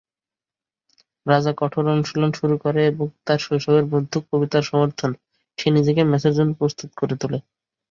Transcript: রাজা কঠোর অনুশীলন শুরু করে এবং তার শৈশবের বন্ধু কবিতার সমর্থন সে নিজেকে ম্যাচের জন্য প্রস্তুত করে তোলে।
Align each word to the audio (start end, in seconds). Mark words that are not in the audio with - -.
রাজা 1.25 1.51
কঠোর 1.57 1.85
অনুশীলন 1.87 2.31
শুরু 2.39 2.55
করে 2.57 2.81
এবং 2.85 3.07
তার 3.25 3.39
শৈশবের 3.41 3.85
বন্ধু 3.91 4.17
কবিতার 4.27 4.63
সমর্থন 4.63 5.11
সে 5.57 5.67
নিজেকে 5.71 6.01
ম্যাচের 6.05 6.33
জন্য 6.37 6.51
প্রস্তুত 6.59 6.89
করে 6.99 7.15
তোলে। 7.21 7.39